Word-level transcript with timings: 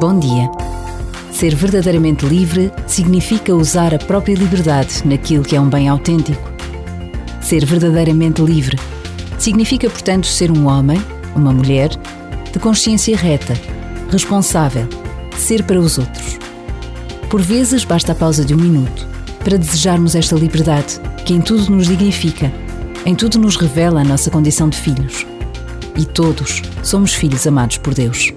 Bom 0.00 0.18
dia. 0.18 0.50
Ser 1.30 1.54
verdadeiramente 1.54 2.24
livre 2.24 2.72
significa 2.86 3.54
usar 3.54 3.94
a 3.94 3.98
própria 3.98 4.32
liberdade 4.32 5.06
naquilo 5.06 5.44
que 5.44 5.54
é 5.54 5.60
um 5.60 5.68
bem 5.68 5.90
autêntico. 5.90 6.50
Ser 7.42 7.66
verdadeiramente 7.66 8.40
livre 8.40 8.78
significa, 9.38 9.90
portanto, 9.90 10.26
ser 10.26 10.50
um 10.50 10.66
homem, 10.66 10.98
uma 11.36 11.52
mulher, 11.52 11.90
de 12.50 12.58
consciência 12.58 13.14
reta, 13.14 13.52
responsável, 14.10 14.88
ser 15.36 15.64
para 15.64 15.78
os 15.78 15.98
outros. 15.98 16.38
Por 17.28 17.42
vezes 17.42 17.84
basta 17.84 18.12
a 18.12 18.14
pausa 18.14 18.42
de 18.42 18.54
um 18.54 18.58
minuto 18.58 19.06
para 19.44 19.58
desejarmos 19.58 20.14
esta 20.14 20.34
liberdade 20.34 20.98
que 21.26 21.34
em 21.34 21.42
tudo 21.42 21.70
nos 21.70 21.86
dignifica, 21.86 22.50
em 23.04 23.14
tudo 23.14 23.38
nos 23.38 23.54
revela 23.56 24.00
a 24.00 24.04
nossa 24.04 24.30
condição 24.30 24.70
de 24.70 24.78
filhos. 24.78 25.26
E 25.94 26.06
todos 26.06 26.62
somos 26.82 27.12
filhos 27.12 27.46
amados 27.46 27.76
por 27.76 27.92
Deus. 27.92 28.32